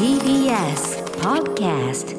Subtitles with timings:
[0.00, 2.16] TBS Podcast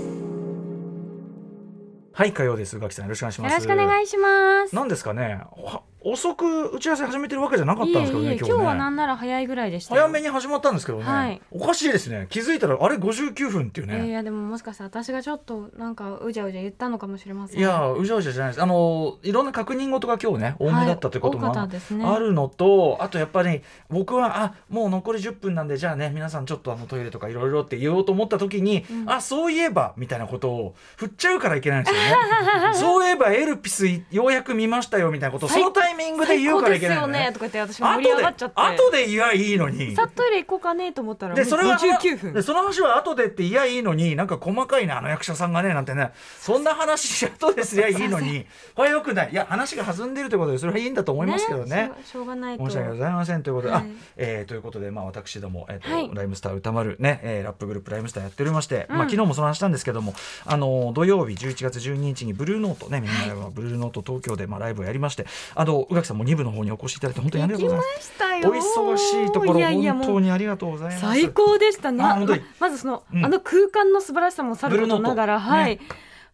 [2.13, 2.77] はい火曜です。
[2.77, 3.53] 宇垣さんよろしくお願いします。
[3.53, 4.75] よろしくお願いします。
[4.75, 5.41] なんですかね。
[5.51, 10.01] は遅く打ち合わせ始めてるわけじゃなかったんですけどね今日はねなんなら早いぐらいでしたよ。
[10.01, 11.41] 早めに始まったんですけどね、はい。
[11.51, 12.27] おかしいですね。
[12.29, 17.59] 気づいたらあれ59分っていうね、えーいやでももしかしたら私がちょっとなんかうじゃうじゃ言ったのかもしれません。
[17.59, 18.63] いやうじゃうじゃじゃないです。
[18.63, 29.09] あのいろんな確認事が今日ね多めだったということもあ,、るのとあとやっぱり僕はあもう残り10分なんでじゃあね皆さんちょっとあのトイレとかいろいろって言おうと思った時に、うん。
[29.09, 32.73] あそういえばみたいなことを振っちゃうからいけないんですよね。
[32.73, 37.27] そういえばエルピスようやく見ましたよみたいなことをそ最のタイミングで言うからいけないよね。
[37.33, 38.61] とか言って私が盛り上がっちゃって。
[38.61, 39.95] 後で言やいいのに。
[39.95, 42.33] さっトイレ行こうかねと思ったらでそれは59分。
[42.33, 42.41] で。
[42.41, 46.11] その話は後でって言やいいのになんか細かいなあの役者さんがねなんてね。
[46.39, 48.45] そんな話後ですりゃいいのに。
[48.75, 49.31] これはよくない。
[49.31, 51.91] いや話が弾んでるということでそれはいいんだと思いますけどね。
[52.05, 52.65] しょうがないと。
[52.65, 53.83] 申し訳ございませんということで、はい。
[53.83, 53.85] あ
[54.17, 56.09] えーということで、まあ、私ども、えーとはい。
[56.13, 58.97] ライムスター歌丸ね、えーラップグループライムスターやっておりまして、うん。
[58.97, 60.13] まあ、昨日もその話したんですけども、
[60.45, 68.07] あの土曜日11月12日にブルーノートねみんなでブルーノート東京で、まあ、ライブをやりましてあの宇垣さんも2部の方にお越しいただいて本当にありがとうございます。
[68.07, 68.49] したよ。
[68.49, 71.01] お忙しいところ本当にありがとうございます。
[71.01, 75.79] 最高でしたなあ本当にままずその、うんあの空間の素晴らしさもさることながら、はい、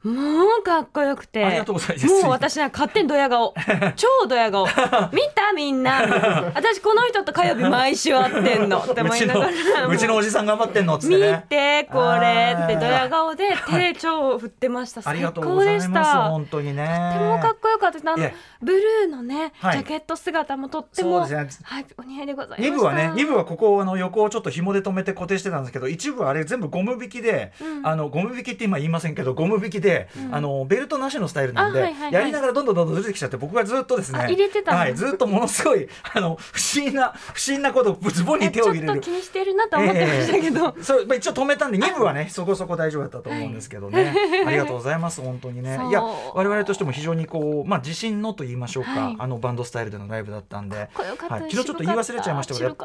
[0.08, 1.44] もうかっこよくて。
[1.44, 2.08] ありがとうございます。
[2.08, 3.54] もう私は勝手にドヤ顔。
[3.96, 4.66] 超ドヤ顔。
[5.12, 6.02] 見たみんな。
[6.56, 8.80] 私この人と火曜日毎週会ってんの。
[8.80, 9.88] ってうち思いながら。
[9.88, 11.46] のうちのおじさん頑張ってんのっつって見ね。
[11.50, 16.30] てこれってドヤ顔で手超振ってました、ありがとう最高でした。
[16.30, 17.12] 本当にね。
[17.14, 17.98] とてもかっこよかった。
[18.12, 18.30] あの
[18.62, 19.78] ブルーのね、はい。
[19.78, 21.36] ジャケット姿もとってもね。
[21.64, 22.76] はいお似合いでございました。
[22.76, 27.88] 2部はね2部はここあの横をちょっと紐で留めて固定してたんですけど一部はあれ全部ゴム引きで、うん。
[27.88, 30.36] あのゴム引きって今言いませんけどゴム引きで、うん。
[30.36, 34.78] あのベルトなしのスタイルなんで、やりながらどんどんどんどんずれてきちゃって僕がずっとですねあ入れてたの？
[34.78, 38.84] はい、ずっとものすごいあの不思議な不思議なことをズボンに手を入れる。
[38.86, 44.14] えちょっと気にしてるなと思ってましたけど、そうまあ、一応止めたんで2部はねそこそこ大丈夫だったと思うんですけどね、
[44.46, 45.80] ありがとうございます本当にね。
[45.90, 49.16] いや我々としても非常にこうまあ自信のと言いましょうか、はい。
[49.20, 50.78] あのバンドスタイルでのライブだったんで。
[50.78, 50.88] はい、
[51.42, 52.76] 昨日ちょっと言い忘れちゃいましたけど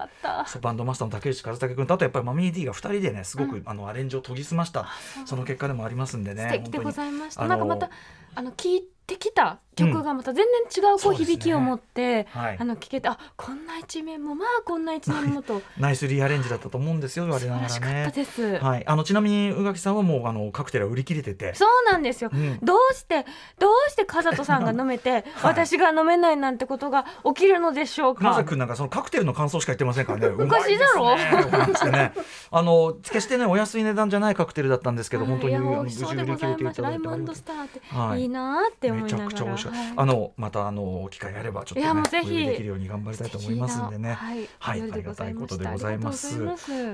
[0.61, 4.87] バンドマスターの竹内和武君とあとやっぱりマミー D が2人でねすごく、あのアレンジを研ぎ澄ました
[5.25, 6.65] その結果でもありますんでね
[7.03, 7.47] ざいました。
[7.47, 7.91] なんかまた
[8.35, 18.13] あの聞いてきた曲がまた全然違うこそう響きを持って、はいあの聞けてあこんな一面もまあこんな一面もと ナイスリアレンジだったと思うんですよ我素ながらね。
[18.61, 21.55] はい、あのちなみに宇垣さんはもうあのカクテルは売り切れてて。
[21.55, 22.31] そうなんですよ。
[22.33, 23.25] うんどうして
[23.59, 28.25] どうして風人さんが飲めて、 私が飲めないなんてことが起きるのでしょうか？
[28.25, 30.27] まさくんなんかそのカクテルの感想しか言ってませんからね。
[30.39, 32.13] おかしいだろうね。
[32.51, 36.75] あの決してねお安い値段じゃないカクテルだったんですけど、本当に無事売り切れございます。
[36.75, 39.19] ていただいていい、いなーって思めちゃ。
[39.27, 39.79] くちゃ美味しかった。
[39.79, 44.15] はいあのまたあの機会あればちょっとねぜひお呼びできるように頑張りたいと思いますんでね。
[44.15, 46.39] はい、はいありがたいことでございます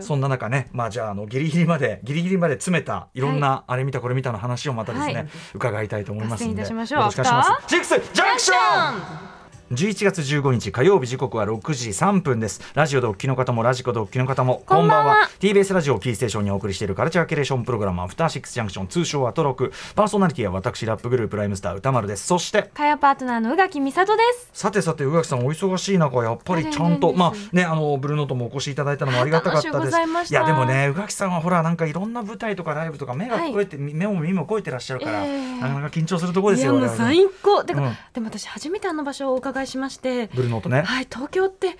[0.01, 6.55] そんな中ね、まあじゃああのギリギリまでギリギリまで詰めたいろんな、あれ見たこれ見たの話をまたですね、はい伺いたいと思いますんで。
[6.55, 7.69] よろしくお願いします。
[7.69, 9.38] シックスジャンクション。
[9.71, 12.61] ジャンクション11月15日火曜日時刻は6時3分です。
[12.75, 15.29] ラジオでお聞きの方もラジコでお聞きの方もこんばんは。
[15.41, 19.73] TBS ラジオをキーステーションにお送りしているカルチャーキュレーションプログラムアフターシックスジャンクション通称アトロク。
[19.95, 22.27] パーソナリティは私ラップグループライムスター歌丸です。
[22.27, 24.51] そして火曜パートナーの宇垣美里です。
[24.53, 30.33] さてさて宇垣さんお忙しい中やっぱりちゃんとまあねあのブルーノートもお越しいただいたのもありがたかったです。
[30.33, 33.51] いやでもね宇垣さんはほらなんかいろんな舞台とかライブとか目がはい。
[33.51, 37.15] こうやって、目も耳も超えてらっしゃるから、ええなかなか緊張するところですよいやもう我々。
[37.15, 37.65] 最高。
[37.65, 37.97] てか、うん。
[38.13, 41.77] でも私初めてあの場所をお伺いしまして、ブルーノートねはい東京って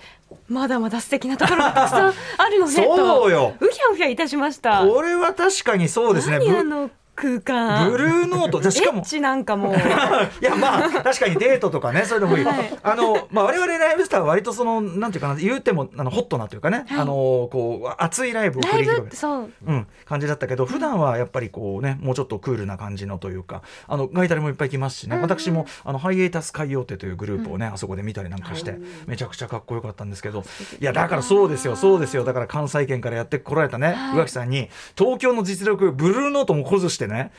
[0.47, 3.29] まだまだ素敵なところがたくさんあるのねそうと。
[3.29, 4.85] ようひゃうひゃいたしました。
[4.85, 7.91] これは確かにそうですねブ何あの空間。
[7.91, 8.61] ブルーノート。
[8.61, 9.03] でしかも。
[9.19, 9.71] なんかも。
[9.71, 9.73] う。
[10.41, 12.79] いやまあ確かにデートとかねそれでもいい、はい。
[12.81, 16.99] あのまあ我々ライブスターは割とそのなんていうかな言うてもあのホットなというかね、はい。
[16.99, 17.13] あの
[17.51, 19.51] こう熱いライブを繰り広げてそう。
[19.67, 25.29] うん、感じだったけど普段はやっぱりこうねもうちょっとクールな感じのというかあのガイタレもいっぱい来ますしね、うんうん。
[25.29, 28.77] 私もあのハイエータス海洋亭というグループをね、あそこで見たりなんかして、
[29.07, 30.43] めちゃくちゃかっこよかったんですけど。
[30.79, 32.23] いやだからそうですよそうですよ。
[32.23, 34.13] だから関西圏からやってこられたね、はい。
[34.15, 37.31] 宇垣さんに東京の実力ブルーノートもこずしてね。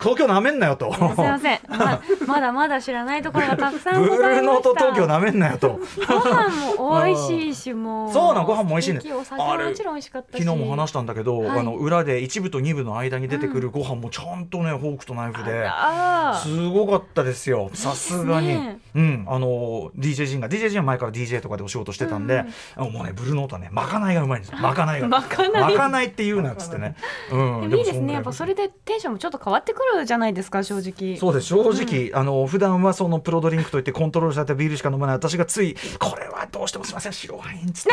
[0.00, 0.92] 東京なめんなよと。
[0.92, 1.60] すいません。
[1.68, 4.16] ままだまだ知らないところがたくさんブル。
[4.16, 5.78] ーノート東京なめんなよと。
[6.06, 8.12] ご飯も美味しいしもう。
[8.12, 9.12] そうなのご飯も美味しいね。
[9.12, 10.44] お酒ももちろん美味しかったし。
[10.44, 11.58] 昨日も話したんだけど、はい。
[11.58, 15.68] あの裏で一部と二部の間に出てくるご飯もちゃんとね、フォークとナイフで。
[16.42, 17.70] すごかったですよ。
[17.74, 18.80] さすがに、ね。
[18.94, 19.24] うん。
[19.28, 22.44] あの DJ 陣が DJ 陣は前から DJ とかでお仕事してたんで、
[22.76, 24.58] あもうねブルーノートはねまかないがうまいんですよ。
[24.58, 25.08] まかないが。
[25.08, 25.72] まかない。
[25.72, 26.96] まかないって言うなっつってね、
[27.32, 27.68] うん。
[27.68, 28.14] でもいいですね。
[28.14, 31.16] やっぱそれでテンションもちょっと変わってくるじゃないですか正直。
[31.18, 31.48] そうです。
[31.48, 35.16] 正直、あの普段はそのプロドリンクといってコントロールされたビールしか飲まない。
[35.16, 37.12] 私がついこれはどうしてもすみません。
[37.12, 37.92] 白ワインっつってい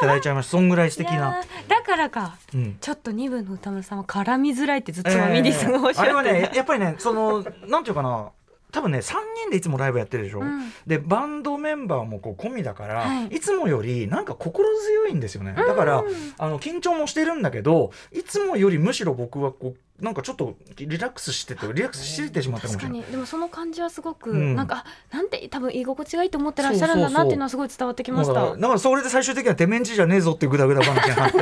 [0.00, 0.50] ただいちゃいました。
[0.52, 2.76] そんぐらい素敵いなだからか、うん。
[2.80, 8.30] ちょっと二部の歌村さんは絡みづらいってずっとミリーさんがおっしゃって、あれはねやっぱりねそのなんていうかな。
[8.70, 9.14] 多分ね3
[9.44, 10.70] 人でいつもライブやってるでしょ、うん。
[10.86, 13.26] でバンドメンバーもこう込みだから、はい。
[13.28, 15.54] い、つもよりなんか心強いんですよね。
[15.54, 16.04] だから、
[16.36, 22.98] あの緊張もしてるんだけどいつもよりむしろ僕はこうなんかちょっとリラックスしててリラックスしててしまったかもしれない。
[22.98, 23.04] に。
[23.04, 24.54] でもその感じはすごく、うん。
[24.54, 28.56] なんかあなんて多分居心地がいいと思ってらっしゃるんだなっていうのはすごい伝わってきました。
[28.56, 31.38] だからそれで最終的には「てめんちじゃねえぞ」っていうグダグダ話になって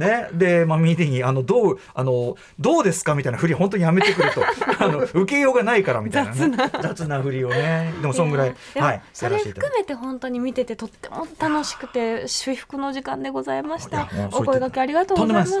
[0.00, 0.28] ね。
[0.34, 4.42] で、まあ、ミーティングにあのどうあの「どうですか?」みたいな振り本当にやめてくれと。
[4.78, 7.22] あの受けようがないからみたいな、ね、雑な。
[7.22, 7.94] 振りをね。
[8.02, 14.08] でもそんぐらいやでもはいそれ含めて本当に見ててとっても楽しくて至福の時間でございました。
[14.32, 15.58] お声掛けありがとうございます。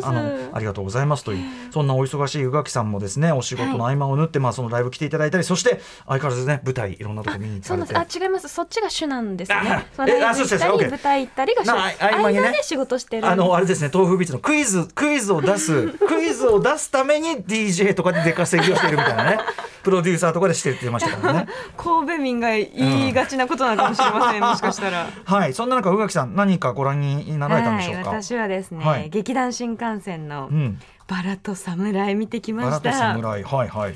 [0.52, 7.96] ありがとうございますという、そんなお忙しい宇垣さんもですね、お仕事の合間を縫って、まあそのライブ来ていただいたり、そして相変わらずね舞台いろんなとこ見に行かれて。
[7.96, 8.48] あ違います。
[8.48, 11.66] そっちが主なんですあねライブあそうです行ったり舞台行ったりが主。
[11.66, 12.52] な合間にね。
[12.52, 19.38] で仕事してるあのあれですね豆腐ビーツのクイズクイズを出すクイズを出すために DJ とかで出稼ぎをしているみたいなね
[19.86, 21.46] プロデューサーとかでしてるってましたからね。
[21.78, 25.06] 神戸民が言いがちなことなのかもしれません、 もしかしたら。
[25.24, 25.54] はい。
[25.54, 29.10] そんな中宇垣さん何かご覧になられたんでしょうか、はい、私はですね、はい。
[29.10, 30.80] 劇団新幹線のうん。
[31.06, 32.98] バラと侍見てきまバラとした。
[33.12, 33.44] 侍。
[33.44, 33.94] はいはい。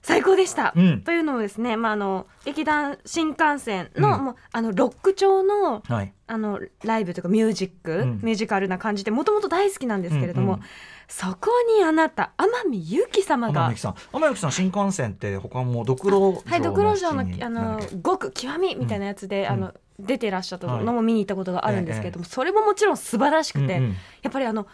[0.00, 1.02] 最高でした、うん。
[1.02, 4.24] というのもですね、まあ、あの劇団新幹線の,、うん。
[4.24, 6.12] もうあのロック調のはい。
[6.26, 8.20] あのライブというかミュージック、うん。
[8.22, 10.64] ミュージカルな感じでもともと大好きなんですけれども、うんうん
[11.08, 13.62] そこにあなた天海祐希様が。
[13.62, 13.94] 天海さん。
[14.12, 17.96] 天海さん新幹線って他もドクロはい、ドクロ城のあのなんだっけ？
[17.96, 19.52] 極極みみたいなやつで、うん。
[19.52, 20.84] あの出てらっしゃったはい。
[20.84, 23.96] のも見に行ったことがあるんですけれども、それももちろん素晴らしくて、うんうん。
[24.22, 24.66] やっぱりあの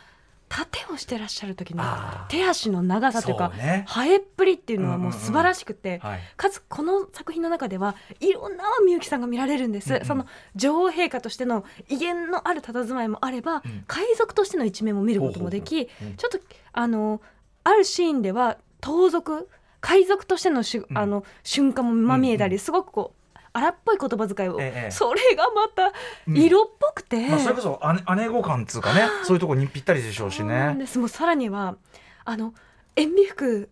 [0.49, 1.83] 盾をしてらっしゃる時の
[2.29, 3.53] 手足の長さというか
[3.87, 6.21] 生えっぷりっていうのはもう素晴らしくて、はい。
[6.37, 13.63] かつこの作品の中ではいろんなみゆきさんが見られるんです、その女王陛下としての威厳のある佇まいもあれば、ん。
[13.87, 16.39] 海賊としての一面も見ることもできちょっと
[16.73, 17.21] あの
[17.65, 19.49] あるシーンでは盗賊
[19.81, 23.24] 海賊としてのしあの瞬間もまみえたり、すごくこう
[23.55, 24.91] 荒っぽい言葉遣いを、ええ。
[24.91, 25.93] それがまた
[26.27, 26.37] うん。
[26.37, 27.81] 色っぽくて、まあ、それこそ
[28.17, 29.03] 姉姉御感っつうかね。
[29.23, 30.75] そういうところにぴったりでしょうしね。
[30.79, 30.99] です。
[30.99, 31.77] もうさらには
[32.25, 32.53] あの
[32.97, 33.71] 塩味服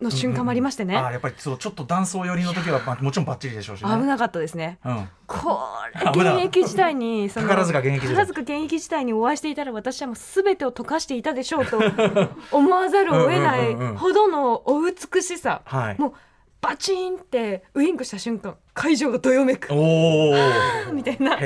[0.00, 3.90] の瞬間もありましてね、あーやっぱりそうちょっと男装寄りの時は、まあ、もちろんバッチリでしょうしね。
[3.90, 4.78] 危なかったですね。
[4.84, 5.58] うん、こ
[6.22, 8.24] れ現役時代にその宝塚現役時代。
[8.24, 11.80] 現役時代にお会いしていたら私はもう全てを溶かしていたでしょうと
[12.52, 13.96] 思わざるを得ないうんうんうんうん。
[13.96, 16.00] ほどのお美しさ、はい。
[16.00, 16.14] もう
[16.64, 19.68] バチンってウインクした瞬間会場がどよめく。
[20.92, 21.36] みたいな。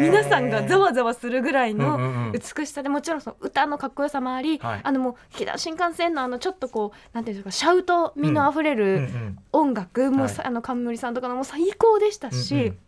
[0.00, 1.98] 皆さんがざわざわするぐらいうんうんうの
[2.30, 2.32] ん。
[2.32, 4.80] 美しさでもちろんその歌のかっこよさもあり、はい。
[4.82, 9.38] あのもう劇団新幹線のあのちょっとこうなんていうんですかシャウト味のあふれうんうるん。
[9.52, 10.28] 音楽、もうはい。
[10.28, 12.78] さあの冠さんとかのもう最高でしたし、うんうん。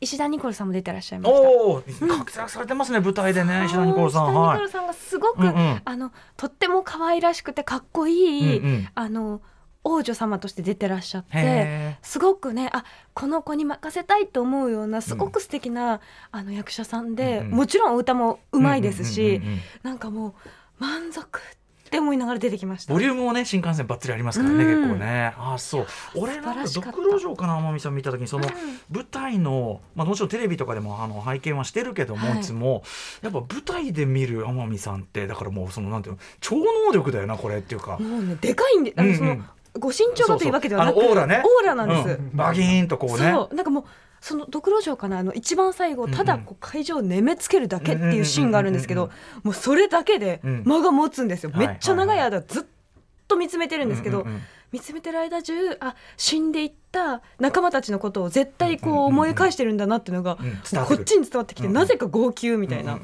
[0.00, 1.40] 石田ニコルさんも出てらっしゃいました。
[1.40, 1.82] おお、
[2.18, 4.24] 活躍されてますね、舞台でね、石田ニコルさん。
[4.24, 4.68] 石田ニはいコル。
[4.68, 5.82] さんがすごく、うんうん。
[5.84, 8.88] あのとっても可愛らしくてかっこいい、うんうん。
[8.96, 9.40] あの
[9.84, 12.84] 王女様として出てらっしゃってへすごくねあ
[13.14, 16.00] この子に任せたいと思うようなすごく素敵な、
[16.30, 17.50] あの役者さんで、うんうん。
[17.52, 20.32] もちろんお歌もうまいですし、うんうんうんうんなんかもう
[20.78, 22.94] 満足って思いながら出てきました。
[22.94, 22.98] ボ。
[22.98, 24.80] リュームもね新幹線ばっつりありますからね、うん。
[24.82, 25.34] 結構ね。
[25.36, 25.86] ああそう。
[26.14, 26.90] 俺なんか素晴らしかった。
[26.92, 28.48] ドクロ城かな天海さん見た時にその
[28.90, 32.40] 舞台の、まあ、もちろんテレビとかでもあの拝見はしてるけども、はい。
[32.40, 32.82] い、つも
[33.20, 37.98] やっぱ舞台で見る天海さんってだからもうそのなんていうの超能力だよなこれっていうか。
[37.98, 39.38] もうねでかいんであのその、うん。
[39.38, 39.44] うん
[39.78, 41.42] ご身長がというわけではなくオーラね。
[41.44, 42.08] オーラなんです。
[42.20, 42.36] うん。
[42.36, 43.32] バギーンとこうね。
[43.32, 43.54] そう。
[43.54, 43.84] なんかもう
[44.20, 49.10] そのドクロ城かなあの一番最後ただこう会場を眠めつけるだけっていうシーンがあるんですけど
[49.42, 50.62] もうそれだけでうん。
[50.64, 52.64] 間が持つんですよ、はいめっちゃ長い間ずっ
[53.26, 54.26] と見つめてるんですけど、
[54.72, 60.36] 見つめてる間中あ死んでいった仲間たちのことを絶対こう思い返してるんだなっていうのが、
[60.86, 62.98] こっちに伝わってきて、なぜか号泣みたいな、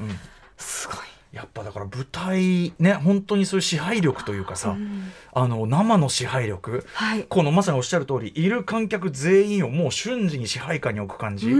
[0.57, 0.97] すごい。
[1.31, 5.11] やっぱだから舞台ね本当にそういう支配力というかさ、うん。
[5.31, 6.85] あの生の支配力。
[6.93, 7.23] はい。
[7.25, 11.53] このまさにおっしゃる通りいる観客全員をもう瞬時に支配下に置く感じ、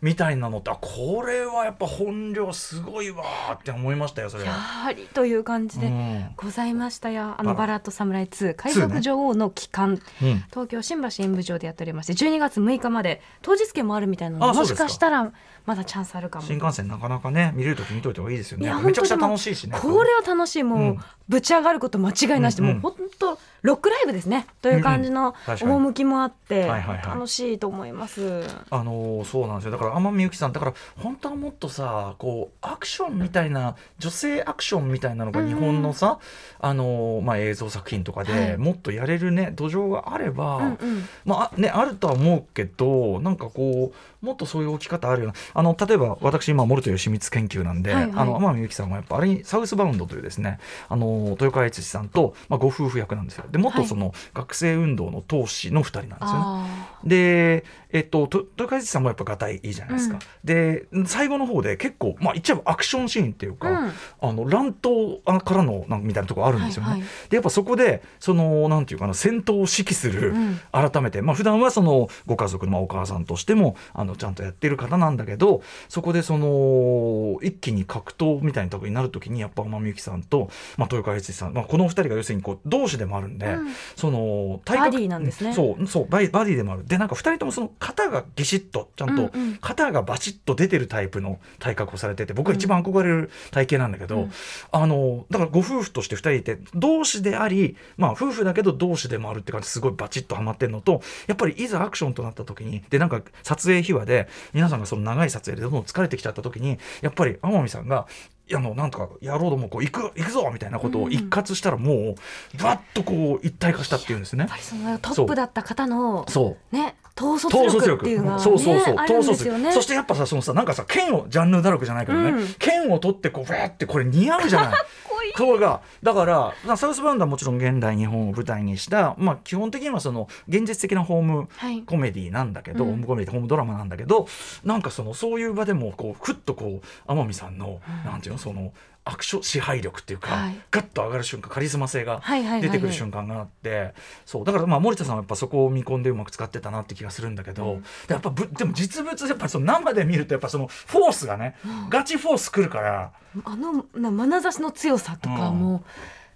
[0.00, 4.58] みたいなのってあこれはやっぱ本領すごいわーって思いましたよそれやは。
[4.58, 6.30] はりという感じでうん。
[6.36, 7.54] ございましたよあのあら。
[7.54, 10.44] バラッドサムライ2海賊女王の帰還、うん。
[10.50, 15.32] 東京新橋演舞場でやっておりまして12月6日まで当日券もあるみたいなのでもしかしたら
[15.66, 16.44] まだチャンスあるかも。
[16.44, 18.72] 新幹線なかなかね見れる時見といた方がいいですよね。
[18.82, 20.14] めちゃくちゃ楽しいしねこれ。
[20.14, 20.62] は楽しい。
[20.62, 20.98] もう、うん。
[21.26, 22.56] ぶち上がること間違いなし。
[22.56, 22.78] で、うんうん。
[22.80, 24.46] もう本当ロックライブですね。
[24.60, 27.06] という感じの趣もあってはいはいはい。
[27.06, 28.44] 楽しいと思います。
[28.70, 29.70] あのーそうなんですよ。
[29.70, 36.18] だから天海祐希さんだから本当はもっとさこうアクションみたいな女性アクションみたいなのが日本のさ、
[36.60, 38.56] あのーまあ、映像作品とかはでい。
[38.58, 40.76] もっとやれるね土壌があれば、うんうん。
[41.24, 43.92] まあね、あるとは思うけどなんかこ
[44.22, 50.58] うもっとそういう置き方あるようなあの例えば私今モルト吉光研究なんで、はいはいあの天海祐希さんはやっぱあれにサウスバウンドというですね
[50.88, 56.26] あの豊川悦司さんと、まあ、ご夫婦役なんですよで元その学生運動の闘士の2人なんですよね。
[56.26, 60.16] あで、えっと、と豊川悦司さんもやっぱがたいいいじゃないですか。
[60.16, 66.90] うんで最後の方で結構まあ言っアクションシーンっていうか、うんあの乱闘からのなんかみたいなところあるんですよね。
[66.90, 75.43] はいはいでやっぱそこでそのなんていうかな戦闘を指揮する、うん改めてまあ普段はそのご家族のまあお母さんとしてもあのちゃんとやってる方なんだけど
[75.88, 83.68] そこでその一気に格闘みたいなところになるときにやっぱ天海祐希さんと、まあ、豊川悦司さん、まあ、このお二人が要するにこう同志でもあるんで、うん。
[83.96, 85.52] その体バディなんですね。
[85.52, 86.86] そうそうバディでもある。
[86.86, 94.32] でなんか二人ともその肩がギシッとちゃんと、肩がバチッと出てるタイプの体格をされてて僕が一番憧れる体型なんだけど、うん。
[94.72, 108.06] あのだからご夫婦として2人いて同志であり、まあ、夫婦だけど同志でもあるって感じすごいバチッとはまってるのとやっぱりいざアクションとなった時にでなんか撮影秘話で皆さんがその長い撮影でどんどん疲れてきちゃった時にやっぱり天海さんが
[108.46, 114.40] いやあのなんとかやろうともこう行く行くぞみたいなことを一括したらもうバッとこう一体化したっていうんですね。
[114.40, 114.56] やっぱ。
[114.56, 116.76] りそのトップだった方のそう。
[116.76, 119.72] ね統率統率力っていうのがねそうそうそう、あるんですよね。
[119.72, 122.54] そしてやっぱさそのさなんかさ剣をジャンルダルクじゃないけどね、うん。
[122.58, 124.72] 剣を取ってこうフェーってこれ似合うじゃない。
[125.08, 125.32] こいい。
[125.36, 125.80] それが。
[126.02, 131.82] だからなサウスバウンドはもちろん現代日本を舞台にした、まあ、基本的にはその現実的なホームはい。
[131.82, 132.90] コメディなんだけど、うん。
[132.90, 134.26] ホームコメディホームドラマなんだけど
[134.64, 138.72] なんかそのそういう場でもこうふっとこう天海さんの、なんていうのその
[139.06, 140.56] アクション支配力っていうか、はい。
[140.70, 142.22] ガッと上がる瞬間カリスマ性が
[142.62, 143.92] 出てくる瞬間があって、
[144.24, 144.44] そう。
[144.44, 151.54] だからまあ森田さんはやっぱそこを見込んでうまく使ってたなって気がするんだけど、でやっぱぶでも実物やっぱその生で見るとやっぱそのフォースがね、
[151.90, 153.12] ガチフォースくるから。
[153.44, 155.58] あのな眼差しの強さとかうん。
[155.58, 155.84] も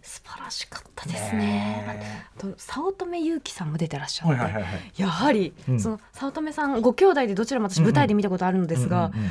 [0.03, 1.39] 素晴らしかったですね。
[1.39, 4.93] ねあと早乙女ゆうきさんも出てらっしゃって、はいはいはいはい。
[4.97, 5.81] やはり、うん。
[5.81, 9.31] その早乙女さんご兄弟でどちらも私舞台で見たことあるのですが、うんうんうん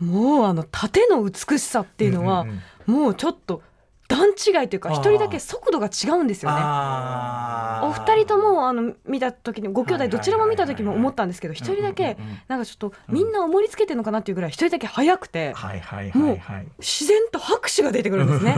[0.00, 2.62] もうあの盾の美しさっていうのは、んんん。
[2.86, 3.62] もうちょっと
[4.08, 6.60] 段違いというか一人だけ速度が違うんですよね。
[7.82, 18.54] お二人ともあの見た時にご兄弟どちらも見た時も思ったんですけどはい一人だけなんかちょっとみんな思いつけてるのかなっていうぐらい一人だけ速くてはいはいはいはい自然と拍手が出てくるんですね。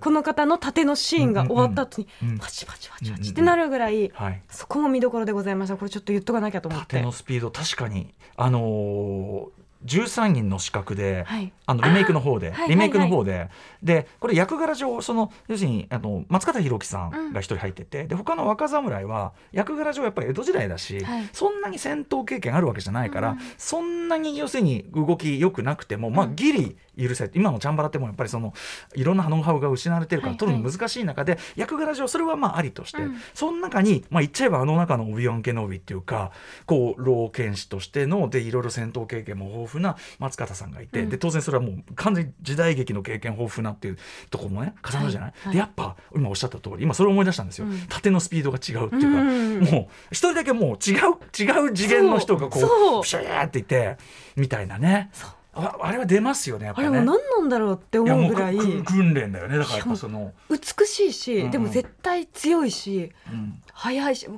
[0.00, 4.42] この方の盾のシーンが終わった後にうんパチパチパチパチってなるぐらいはい。
[4.50, 5.76] そこも見どころでございました。
[5.76, 6.96] これちょっと言っとかなきゃと思って。
[6.96, 9.48] 縦のスピード確かにあのー
[9.84, 11.52] 13人の資格で、はい。
[11.66, 13.48] あのリメイクの方で、リメイクの方で、
[13.82, 17.28] でこれ役柄上その要するにあの松方弘樹さん。
[17.32, 21.28] が一人入ってて、で他の若侍は役柄上やっぱり江戸時代だし、はい。
[21.32, 23.38] そんなに戦闘経験あるわけじゃないから、うん。
[23.56, 26.36] そんなに要するに動き良くなくても、まあうん。
[26.36, 28.52] ギリ許せ今のチャンバラってもやっぱりその
[28.94, 33.16] いろんなノウハウが失われてるからはい取るの難しい中で、役柄上それはまあありとして、うん。
[33.34, 36.32] その中に、まあ、言っちゃえばあの中のオビワン・ケノビっていうか
[36.66, 41.08] こう老剣士としてのでいろいろ戦闘経験も豊富な松方さんがいて、うん。
[41.10, 43.98] で当然それはもう完全に時代劇の経験豊富なっていう
[44.30, 45.52] ところもね重なるじゃない、はいはい。
[45.54, 47.78] でやっぱ今おっしゃった通り今それを思い出したんですよ、うん。
[47.88, 52.68] 縦のスピードが違うっていうか、うんもう一人だけもう違う違う次元の人がこそう。
[52.68, 52.98] そう。
[53.00, 53.96] うプシューっていて
[54.36, 55.10] みたいなね。
[55.12, 56.88] そうああれは出ますよねやっぱね。
[56.88, 58.56] あれも何なんだろうって思うぐらい。
[58.84, 59.58] 訓練だよね。
[59.58, 61.44] だからその、美しいし、うん。
[61.46, 63.60] うんでも絶対強いしうん。
[63.72, 64.28] 速いし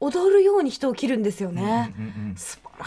[0.00, 1.94] 踊るように人を切るんですよね。
[1.96, 2.36] うんうんうん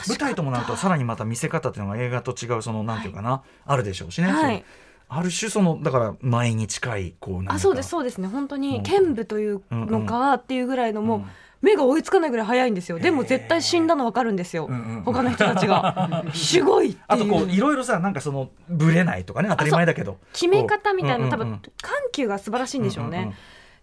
[0.07, 4.63] 舞台ともなるとさらにまた見せ方っていうのが映画と違うそのなんていうかな、あるでしょうしね、はい。
[5.09, 8.29] ある種そのだから前に近いこうあそうですそうですね。
[8.29, 8.61] 本当うん。
[8.61, 11.25] に剣舞というのかっていうぐらいのもう、うん
[11.61, 12.99] 目が追いつかないぐらい速いんですよ。
[12.99, 15.03] でも絶対死んだの分かるんですよ、うんうんうん。
[15.03, 16.23] 他の人たちが。
[16.33, 17.03] すごいっていう。
[17.07, 20.17] あとこういろいろさなんかそのブレないとかね当たり前だけど。
[20.33, 23.35] 決め方みたいな、多分緩急が素晴らしいんでしょうね、うんうんうん。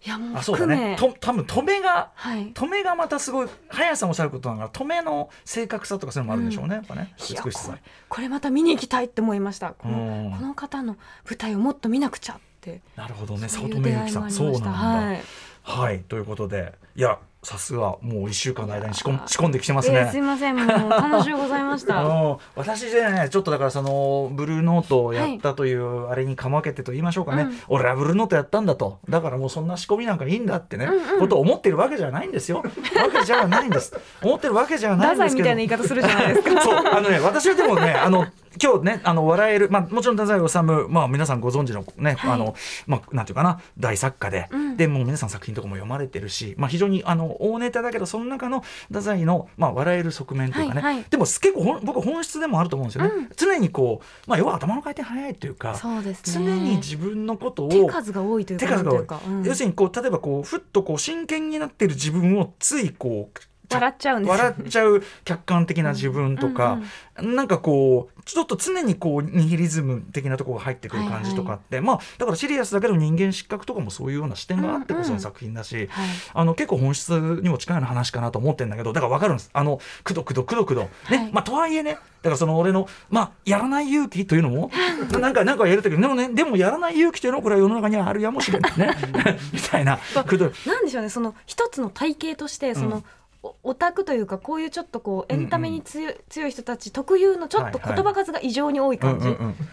[0.05, 0.95] いやもうあそうだね。
[0.99, 2.51] と多分止めがはい。
[2.51, 7.13] 止めがまたすごい速さもさることながら止めの正確さとかそういうのもあるんでしょうね、やっぱね。
[7.17, 7.43] 美しさ。
[7.67, 9.71] これこれまた見に行きたいって思いました。
[9.71, 10.31] この,、うん。
[10.31, 15.21] この方の舞台をもっと見なくちゃってなるほどね早乙女ゆきさんそうなんだはい
[15.63, 22.03] はいということでいやさすがもう1週間の間に仕込ん仕込んできてますね、えーすいませんもう楽しゅうございました。
[22.55, 27.59] 私でねちょっとだからそのブルーノートをやったというあれにかまけてと言いましょうかね、うん。
[27.69, 28.99] 俺はブルーノートやったんだと。
[29.09, 31.13] だからもうそんな仕込みなんかいいんだってね、うん。
[31.13, 32.57] うんことを思ってるわけじゃないんですよ。
[32.63, 33.95] わけじゃないんです。
[34.21, 35.43] 思ってるわけじゃないんですけど。
[35.43, 36.59] みたいな言い方するじゃないですか。
[36.61, 38.25] そうあのね私はでもねあの
[38.61, 42.31] 今日ねあの笑えるまあもちろん太宰治まあ皆さんご存知のね、はい。
[42.31, 42.55] あの
[42.87, 44.77] まあなんていうかな大作家で、うん。
[44.77, 51.05] でもう皆さん作品とかも読まれてるし、まあ、非常にあの大ネタだけどその中の太宰の、まあ、笑える側面というかね、はいはい。
[51.09, 53.29] でも結構僕本質でもあると思うんですよね、うん。
[53.35, 58.97] 常にこう、まあ、要は頭の回転早いというかそうです常ねに自分のことを手数が多いというか手数が多い。
[58.97, 59.43] なんというか、うん。
[59.43, 63.39] 要するにこう例えばこうふっとこう真剣になってる自分をついこう
[63.71, 64.43] 笑っちゃうんですよ。
[64.43, 66.79] 笑っちゃう客観的な自分とか、
[67.17, 75.87] なんかこうちょっと常にこうニヒリズム的なところが入ってくる感じとかって、まあだからシリアスだけど人間失格とかもそういうような視点があってこその作品だし、はい。
[76.33, 79.49] あの結構本質にも近いような話かなと思ってるんだけどだから分かるんです。
[79.53, 80.81] あのくどくどくどくど。
[80.81, 81.31] ね、はい。
[81.31, 81.97] まあとはいえね。
[82.21, 84.71] だからその俺のまあやらない勇気というのも
[85.19, 88.95] なんかなんかやるときでもねでもやらない勇気というのはこれは世の中にはあるやもしれないね。
[89.53, 89.97] みたいな。
[90.25, 91.09] くどなんでしょうね。
[91.09, 93.03] その一つの体系としてその、うん。
[93.03, 93.03] お
[93.41, 99.27] オタクというかこういうちょっとこうエンタメに強い,、強い人たち特有のちょっと言葉数が異常に多い感じ、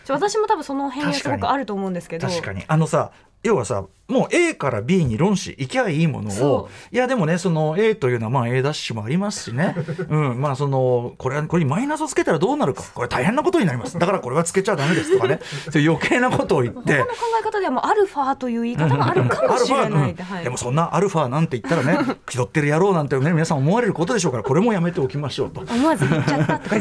[0.09, 2.29] 私も多分その辺にすごくあると思うんですけど。
[2.29, 2.65] 確かに。
[2.69, 3.11] あのさ
[3.47, 9.75] 要はさもう A から B に論し行きゃいいものそをいやでもねその A というのはまあ A ダッシュもありますしね、
[10.09, 13.99] うん、まあそのこれはこれにマイナスをつけたらどうなるかこれ大変なことになります。
[13.99, 15.41] だからこれはつけちゃダメですとかね。
[15.71, 16.81] そういう余計なことを言って。
[16.93, 25.63] 他の考え方ではもうアルファという言い方もあるかもしれないで、もそんなアルファなんて言ったらね 気取ってる野郎なんてね皆さん思われることでしょうからこれもやめておきましょうと。
[25.63, 26.77] 思わず言っちゃったとか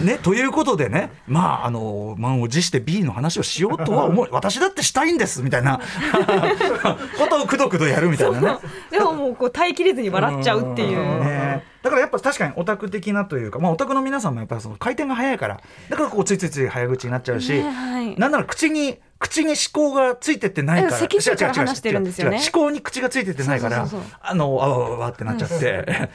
[0.00, 4.28] ね、ということでねまああの満を持して B の話をしようとは思う。
[4.30, 5.51] 私だってしたいんですみたいな
[7.18, 8.58] ことをくどくどやるみたいなね。
[8.90, 11.24] でももうこう耐えきれずに笑っちゃうっていう。
[11.24, 11.64] ね。
[11.82, 15.60] だからやっぱ確かにオタク的なというか、まあ、オタクの皆さんもやっぱりその回転が早いから。
[15.90, 18.18] だからこうついついつい早口になっちゃうし、ねはい。
[18.18, 20.96] なんなら口に口に思考がついてってないから。
[21.36, 22.38] から話してるんですよね。
[22.38, 24.18] 思考に口がついてってないからそうそうそうそう。
[24.22, 26.10] あのあわわわわってなっちゃって。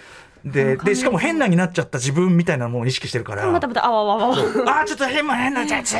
[0.51, 3.45] でうんでしかも変なになっちゃった自分みたいなものを意識してるから。
[3.51, 4.35] またまたあわわわわ。
[4.35, 5.93] あーちょっと変な変なやつ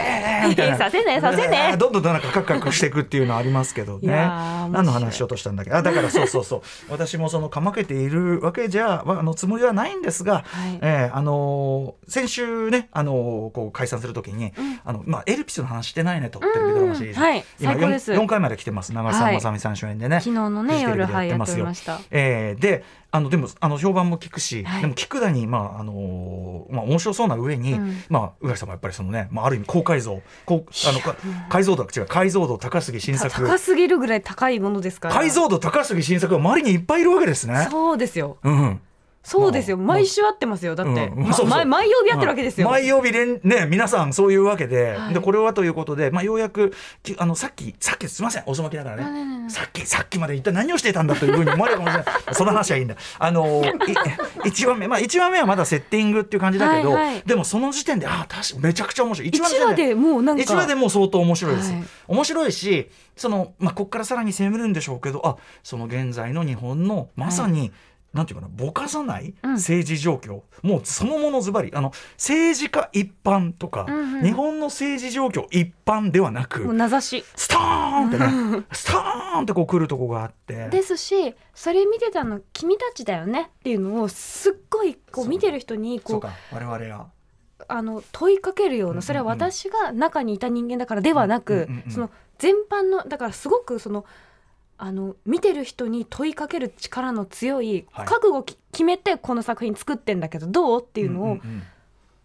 [0.48, 0.78] みたいな。
[0.78, 5.72] させねさせねえーどんどんどんなんかカクカクしていくっていうのはありますけどいね何の話しようとしたんだっけ？
[5.72, 6.62] あだからそうそうそう。
[6.90, 10.80] 私もそのかまけているわけじゃあのつもりはないんですが、はい。
[10.82, 14.54] えーあのー先週ね、あのーこう解散するときに、
[14.86, 18.12] あのまあ、エルピスの話してないねとテレビドラマシリーズ、うんはい今最高です。
[18.14, 18.94] 4, 回まで来てます。
[18.94, 21.74] 長澤まさみさん主演でね、昨日のね夜はいやってま。
[22.12, 31.16] えーであのでもあの評判も聞くし、はいでも聞くだに、まああのーまあ、面白そうな上に、うんまあ、宇垣さんもやっぱりそのね、まあ、ある意味高解像高あのか
[31.50, 35.16] 解像度違う解像度高すぎ新た作高すぎるぐらい高いものですから。
[35.16, 37.68] 解像度高すぎ新作が周りにいっぱいいるわけですね。
[37.72, 38.38] そうですよ。
[38.44, 38.82] うんうん
[39.28, 39.76] そうですよ。
[39.76, 40.74] まあ毎週会ってますよ。
[40.74, 41.24] だって、まうん。
[41.26, 41.48] そうそう。
[41.48, 42.70] 毎毎曜日会ってるわけですよ。
[42.70, 45.14] 毎曜日連ね皆さんそういうわけで、はい。
[45.14, 46.72] でこれはということでまあようやく
[47.04, 52.16] きあのさっきさっきすみません遅まきながらあねさっきさっきまで一体何をしていたんだというふうに思われるかもしれない。
[52.32, 52.96] その話はいいんだ。
[53.20, 53.66] あの
[54.46, 57.24] い一話目まあ一話目はまだセッティングっていう感じだけど、はいはい。
[57.26, 59.28] でもその時点であ確かめちゃくちゃ面白い。
[59.28, 60.42] 一話でもうなんか。
[60.42, 61.84] 一話でもう相当面白いです、はい。
[62.08, 67.74] 面白いしそのまあここからさらに攻めるんでしょうけどあその現在の日本のまさに、
[68.18, 69.52] なんていうかなぼかさないうん。
[69.54, 74.24] 政治状況、もうそのものズバリあの政治家一般とか、うんうん。
[74.24, 77.26] 日本の政治状況一般ではなく、名指し。
[77.36, 80.68] ストーンってね ストーンってこう来るとこがあって。
[80.70, 87.08] ですしそれ見てたの君たちだよねっていうのをすっごいこう見てる人にこう我々は
[87.68, 89.02] あの問いかけるよううんうんうなん。
[89.04, 91.92] それは私が中にいた人間だからではなくうんうんうんうん。
[91.92, 94.06] その全般のだからすごくその
[94.78, 101.64] あの見てる人に問いかける力の強いはい覚悟をき決めてこの作品作ってんだけどどうっていうのをんんん。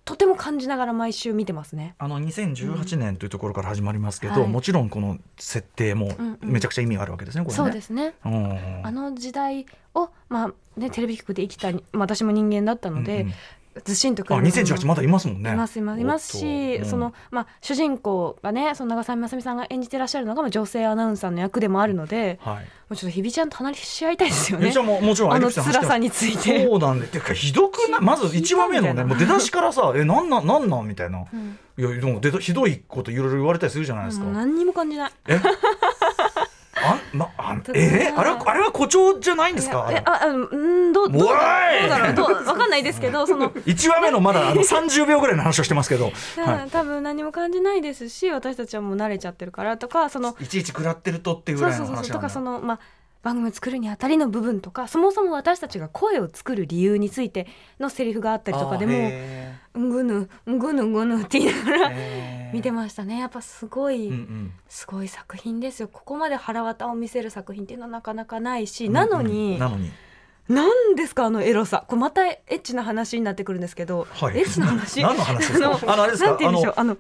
[0.05, 1.95] とても感じながら毎週見てますね。
[1.99, 4.49] あの2018年というところから始まりますけど、はい。
[4.49, 7.57] もちろんこの設定もうんうんめちゃくちゃ意味があるわけですね、これね。
[7.57, 8.15] そうですね。
[8.25, 13.35] うんあの時代を、まあね、テレビ局で生きたまあ私も人間だったので、うんうん
[13.85, 14.35] ずしんとく。
[14.35, 15.53] ある部分も2018まだいますもんね。
[15.53, 16.85] いますいますいますおし、っと。
[16.87, 22.65] そのまあ、主人公がねその長澤まさみさんが演じてらっしゃるのがまあ女性アナウンサーの役でもあるのでうんはい。
[22.65, 24.69] もうちょっと日比ちゃんと話し合いたいですよね。
[24.69, 26.67] えじゃあもうもちろんあの辛さについて。
[26.67, 28.01] そうなんでてかひどくない？
[28.03, 30.87] まず1話目のねもう出だしからさえなんなんなんなん？
[30.89, 31.25] みたいな。
[31.33, 31.59] うん。
[31.79, 34.27] いやでもひどいこといろいろ言われたりするじゃないですか。
[34.27, 35.13] 何にも感じない。
[35.29, 35.41] え？
[36.85, 39.89] あまあえーあれはあれは誇張じゃないんですか？
[39.91, 41.23] えあうんどうどう
[41.89, 43.51] だろうどうわかんないですけど その。
[43.51, 46.07] 1話目のまだあの30秒ぐらいの話をしてますけど、
[46.43, 52.79] は多分何も感じないですし私たちはもう慣れちゃってるからとかそのい、いちいち食らってるとっていうぐらいそうそうそうとかそのまあ
[53.23, 57.47] 番組を作るにあたりの部分とかそもそも私たちが声を作る理由について
[57.79, 61.81] のセリフがあったりとかでもへ「うんぐぬうんぐぬぐぬ」って言いながー。
[61.81, 61.89] ら
[62.53, 63.19] 見てましたね。
[63.19, 64.53] やっぱすごい、うんうん。
[64.69, 65.89] すごい作品ですよ。
[65.89, 69.91] ここまで腹渡を見せる作品っていうのはなかなかないし、なのに、なのに。
[70.49, 71.85] なんですかあのエロさ。
[71.87, 74.39] これまたエッチな話になってくるんですけど、はい。
[74.39, 75.01] エッチな話？
[75.03, 75.71] 何の話ですか？
[75.87, 76.31] ああのあれですか？
[76.31, 76.75] なんて言うんでしょう？
[76.77, 76.97] あの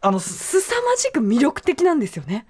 [0.00, 2.46] あのす凄まじく魅力的なんですよね。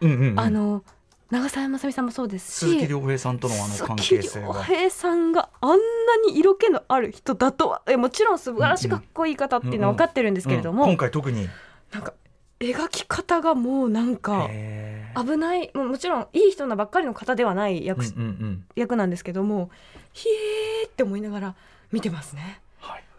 [0.00, 0.40] うんうんうん。
[0.40, 0.82] あの
[1.30, 4.64] 長澤まさみさんもそうですし鈴木亮平さんとのあの関係性鈴木亮が。
[4.64, 5.76] 平さんがあんな
[6.26, 10.88] に色気のある人だとはえもちろん素晴らしいかっこいい方っていうのは分かってるんですけれども、うん。
[10.90, 11.48] 今回特に。
[11.92, 12.14] なんか
[12.60, 14.48] 描き方がもうなんか
[15.16, 18.64] 危ないもうもちろんいい人なばっかりの方ではない役,、うんうんうん。
[18.76, 19.70] 役なんですけども
[20.12, 21.54] ひえーって思いながら
[21.92, 22.60] 見てますねはい。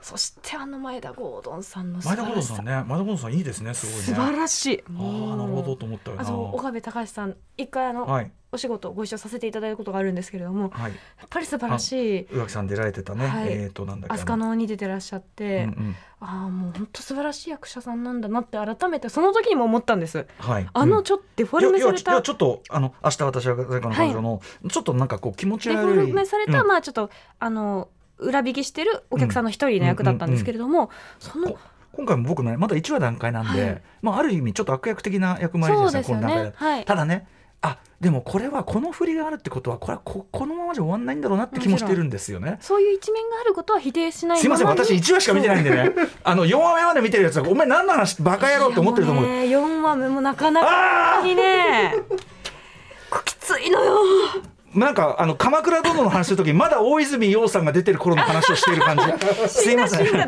[0.02, 4.02] そしてあの前田郷敦さんの素前田郷敦さんね、前田郷敦さんいいですね、すごいね。
[4.02, 6.24] 素晴らしいああ、なるほどと思ったよな。
[6.24, 10.92] あと岡部隆さん一回あの、はいお仕事ご一緒させていただいたことがあるんですけれどもはい。
[10.92, 13.28] やっぱり素晴らしい宇垣さん出られてたね。
[13.28, 14.16] はいえっとなんだっけ。
[14.16, 15.96] 飛鳥のに出てらっしゃって、うんうん。
[16.20, 20.68] ああもう本当素晴らしい役者さんなんだなって改めてその時にも思ったんですはい。
[20.74, 31.60] あのうんちょっとデフォルメされた、いやいやちょっとあの明日私は誰かの彼女の、ちょっとなんかこう気持ちデフ悪いォルメされた、うんまあちょっとあの裏引きしてるお客さんの一人の役だったんですけれども、そのこ
[31.94, 33.82] 今回も僕のねまだ1話段階なんで、はい。
[34.02, 36.54] まあある意味ちょっと悪役的な役回りですねですよね。
[36.56, 36.86] はい。
[36.86, 37.28] ただね
[37.62, 42.58] あでもこれはこの振りがあるってことはこれはここのままじゃ終わんないんだろうなって気もしてるんですよね。
[42.62, 45.92] そういう一面があることは否定しないすいません私1話しか見てないんでね。
[46.24, 49.26] あの4話目まで見てるやつはお前何の話バカ野郎って思ってると思う。
[49.26, 51.96] いやもね4話目もなかなかあにね
[53.10, 53.96] こきついのよ。
[54.36, 59.04] あなんかあの鎌倉殿の話するときまだ大泉洋さんが出てる頃の話をしている感じ。
[59.50, 60.06] すいません。
[60.08, 60.28] は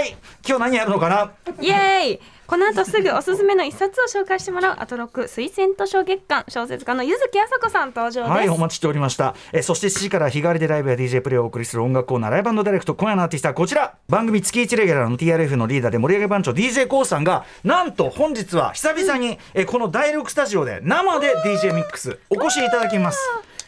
[0.00, 0.16] ーい。
[0.46, 1.30] 今日何やるのかな？
[1.60, 9.34] イエーイこの後すぐおすすめの一冊を紹介してもらうアトロック推薦図書月間小説家の柚木あさこさん登場です、はい、お待ちしておりました。
[9.52, 12.94] えーそして7時から日替わりでライブや DJ プレイをお送りする音楽コーナーライブダイレクト。
[12.94, 13.96] 今夜のアーティストはこちら。
[14.08, 23.18] 番組月1レギュラーの TRF のリーダーで盛り上げ番長 DJ コーさんが、なんと本日は久々に、えーこの第6スタジオで生で DJ ミックスお越しいただきます。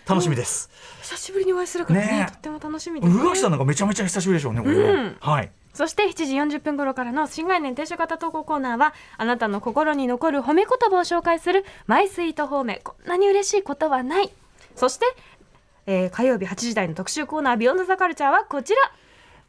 [0.07, 0.71] 楽しみです。
[1.03, 5.51] 久しぶりにお会いするからねねえとっても楽しみです、ね、宇垣さんなんかめちゃめちゃ久しぶりでしょうね、これねうんはい。
[5.77, 14.33] そして7時40分頃からの新概念提唱型投稿コーナーはあなたの心に残る褒め言葉を紹介するマイスイート褒めこんなに嬉しいことはない。
[14.75, 15.05] そして、
[15.85, 18.79] えー火曜日8時台の特集コーナービヨンドザカルチャーはこちら。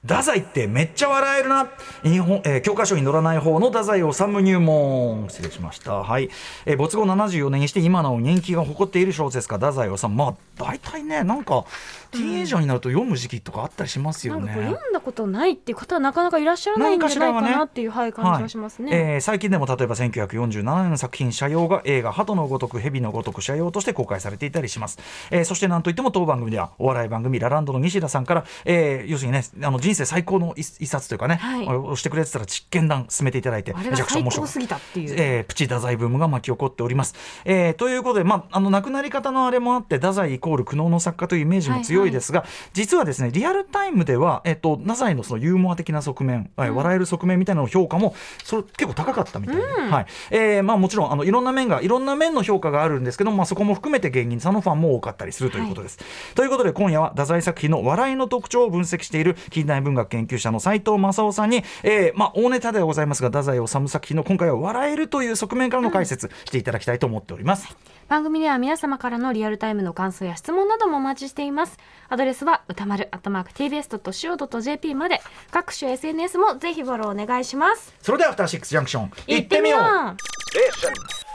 [0.08, 1.70] 太宰ってめっちゃ笑えるな。
[2.04, 5.96] 日本、えー教科書に載らない方の太宰治入門失礼しました。
[5.96, 6.30] はい、
[6.66, 10.08] えー没後74年にして今なお人気が誇っている小説家太宰治。
[10.08, 11.66] まあ大体ねなんか
[12.12, 18.90] ティーンエイジャーになると読む時期とかあったりしますよね、なん読んだことないっていう方はなかなかいらっしゃらないんじゃないかなっていう、はい、感じがしますね。
[18.94, 25.00] えー最近でも例えば1947年の作品「斜陽」が映画「鳩のごとく蛇のごとく斜陽」として公開されていたりします、
[25.32, 31.68] えーそしてなんといっても当番組ではお笑い番組「ラランド」の西田さんから、えー要するにねあの人生最高の一一冊というかね、はい。
[31.68, 35.16] をしてくれてたら実験談進めていただいてめちゃくちゃ面白すぎたっていう。
[35.18, 37.16] えープチ太宰ブームが巻き起こっております。
[37.46, 50.06] えーということで、まあ、あの亡くなり方のあれもあって太宰イコール苦悩の作家というイメージも強いですが、実はですねリアルタイムでは、えっと太宰のそのユーモア的な側面、はい笑える側面みたいなの評価もそれ結構高かったみたいで、はい。
[50.32, 56.00] えーまあ、もちろんあのいろんな面がいろんな面の評価があるんですけど、まあ、そこも含めて芸人さんのファンも多かったりするということです。
[56.36, 67.76] ということで今夜は太宰作品の笑いの特徴を分析している近代文学研究者の斉藤正夫さんに、えーまあ、大ネタではございますが太宰治作品の今回は笑えるという側面からの解説していただきたいと思っております。
[68.08, 71.78] 番組では皆様からのリアルタイムの感想や質問などもお待ちしています。
[72.08, 77.94] アドレスは歌丸 @tbs.co.jp まで各種 SNS もぜひフォローお願いします。
[78.02, 79.82] それではアフターシックスジャンクション行ってみよう。
[79.82, 81.27] Junction.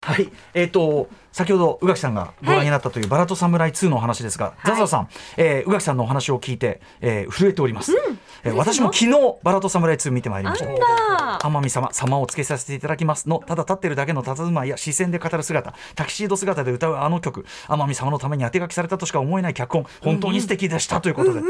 [0.00, 8.16] はい、えっ、と先ほど宇垣さんがご覧になったというバラと侍2のお話ですが、ザザさん、えー宇垣さんのお話を聞いて、えー震えております、えー
[8.52, 10.68] 私も昨日バラと侍2見てまいりました。
[10.68, 11.38] あんだ。
[11.42, 13.42] 天海様様をつけさせていただきますの。
[13.46, 15.74] ただ立ってるだけの佇まいや視線で語る姿。
[15.94, 17.44] タキシード姿で歌うあの曲。
[17.68, 19.86] 天海様のために当て書きされたとしか思えない脚本。
[20.02, 21.44] 本当に素敵でしたということで、わ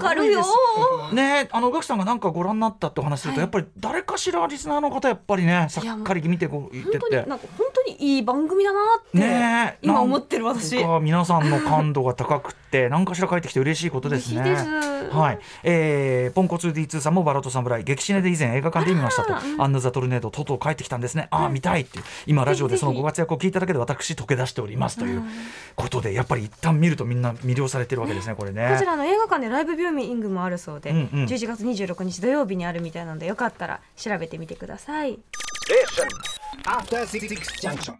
[0.00, 0.42] かるよ。
[0.42, 1.14] すごいです。
[1.14, 3.44] ねあの宇垣さんがなんかご覧になったってお話すると、はい。
[3.44, 6.98] やっぱり誰かしらリスナーの方やっぱりねさっかり見てこう言って。
[6.98, 10.76] て本当になんか本当にいい番組だなって、ねえ今思ってる私。
[11.00, 14.40] 皆さんの感度が高くて何かしら帰ってきて嬉しいことですね。
[14.40, 14.88] 嬉しいです。
[15.10, 15.38] はい、
[16.18, 21.28] えー、ポンコツ D2 さんもバラと侍激シネで以前映画館で見ましたと、アンヌ・ザ・トルネードとうとう帰ってきたんですね。
[21.30, 22.04] ああ見たいっていう。
[22.26, 25.22] 今ラジオでそのご活躍を聞いただけで私溶け出しておりますという
[25.76, 28.70] ことでやっぱり一旦見るとみんな魅了されてるわけですねこれね。
[28.72, 28.84] こち。
[28.84, 31.24] らの映画館でライブビューイングもあるそうで、うんうん。
[31.24, 35.18] 11月26日土曜日にあるみたいなのでよかったら調べてみてください。
[36.64, 37.28] After Six
[37.60, 37.94] Junction.